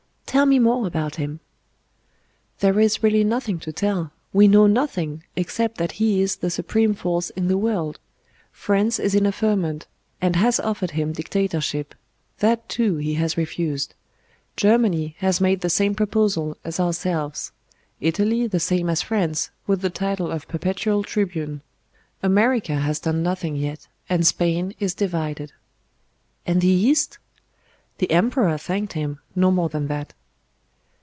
"Tell 0.25 0.45
me 0.45 0.59
more 0.59 0.87
about 0.87 1.17
Him." 1.17 1.41
"There 2.59 2.79
is 2.79 3.03
really 3.03 3.25
nothing 3.25 3.59
to 3.59 3.73
tell; 3.73 4.13
we 4.31 4.47
know 4.47 4.65
nothing, 4.65 5.23
except 5.35 5.77
that 5.77 5.91
He 5.91 6.21
is 6.21 6.37
the 6.37 6.49
supreme 6.49 6.93
force 6.93 7.31
in 7.31 7.49
the 7.49 7.57
world. 7.57 7.99
France 8.53 8.97
is 8.97 9.13
in 9.13 9.25
a 9.25 9.33
ferment, 9.33 9.87
and 10.21 10.37
has 10.37 10.57
offered 10.57 10.91
him 10.91 11.11
Dictatorship. 11.11 11.93
That, 12.39 12.69
too, 12.69 12.95
He 12.95 13.15
has 13.15 13.35
refused. 13.35 13.93
Germany 14.55 15.17
has 15.19 15.41
made 15.41 15.59
the 15.59 15.69
same 15.69 15.95
proposal 15.95 16.55
as 16.63 16.79
ourselves; 16.79 17.51
Italy, 17.99 18.47
the 18.47 18.57
same 18.61 18.89
as 18.89 19.01
France, 19.01 19.49
with 19.67 19.81
the 19.81 19.89
title 19.89 20.31
of 20.31 20.47
Perpetual 20.47 21.03
Tribune. 21.03 21.59
America 22.23 22.75
has 22.75 23.01
done 23.01 23.21
nothing 23.21 23.57
yet, 23.57 23.89
and 24.07 24.25
Spain 24.25 24.73
is 24.79 24.93
divided." 24.93 25.51
"And 26.45 26.61
the 26.61 26.69
East?" 26.69 27.17
"The 27.97 28.09
Emperor 28.09 28.57
thanked 28.57 28.93
Him; 28.93 29.19
no 29.35 29.51
more 29.51 29.67
than 29.67 29.87
that." 29.87 30.13